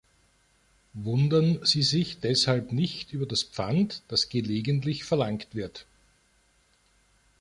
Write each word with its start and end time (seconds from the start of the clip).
Wundern 0.95 1.63
Sie 1.63 1.83
sich 1.83 2.19
deshalb 2.21 2.71
nicht 2.71 3.13
über 3.13 3.27
das 3.27 3.43
Pfand, 3.43 4.01
das 4.07 4.29
gelegentlich 4.29 5.03
verlangt 5.03 5.53
wird. 5.53 5.85